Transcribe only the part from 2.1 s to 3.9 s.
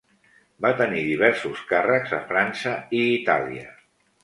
a França i Itàlia.